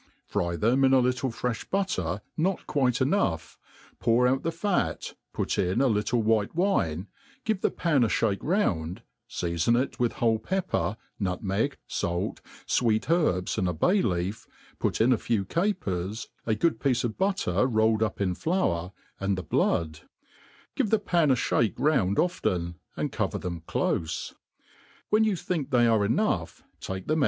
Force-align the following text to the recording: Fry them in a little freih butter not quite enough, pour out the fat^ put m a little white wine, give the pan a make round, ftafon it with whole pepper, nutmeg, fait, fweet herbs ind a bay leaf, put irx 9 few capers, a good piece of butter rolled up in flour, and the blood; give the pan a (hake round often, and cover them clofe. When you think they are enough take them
Fry 0.25 0.55
them 0.55 0.83
in 0.83 0.95
a 0.95 0.99
little 0.99 1.29
freih 1.29 1.69
butter 1.69 2.23
not 2.35 2.65
quite 2.65 3.01
enough, 3.01 3.59
pour 3.99 4.27
out 4.27 4.41
the 4.41 4.49
fat^ 4.49 5.13
put 5.31 5.59
m 5.59 5.79
a 5.79 5.85
little 5.85 6.23
white 6.23 6.55
wine, 6.55 7.05
give 7.45 7.61
the 7.61 7.69
pan 7.69 8.03
a 8.03 8.09
make 8.27 8.43
round, 8.43 9.03
ftafon 9.29 9.79
it 9.79 9.99
with 9.99 10.13
whole 10.13 10.39
pepper, 10.39 10.97
nutmeg, 11.19 11.77
fait, 11.87 12.41
fweet 12.67 13.11
herbs 13.11 13.59
ind 13.59 13.67
a 13.69 13.73
bay 13.73 14.01
leaf, 14.01 14.47
put 14.79 14.95
irx 14.95 15.09
9 15.09 15.17
few 15.19 15.45
capers, 15.45 16.29
a 16.47 16.55
good 16.55 16.79
piece 16.79 17.03
of 17.03 17.15
butter 17.15 17.67
rolled 17.67 18.01
up 18.01 18.19
in 18.19 18.33
flour, 18.33 18.93
and 19.19 19.37
the 19.37 19.43
blood; 19.43 19.99
give 20.75 20.89
the 20.89 20.97
pan 20.97 21.29
a 21.29 21.35
(hake 21.35 21.75
round 21.77 22.17
often, 22.17 22.73
and 22.97 23.11
cover 23.11 23.37
them 23.37 23.61
clofe. 23.67 24.33
When 25.11 25.23
you 25.23 25.35
think 25.35 25.69
they 25.69 25.85
are 25.85 26.03
enough 26.03 26.63
take 26.79 27.05
them 27.05 27.19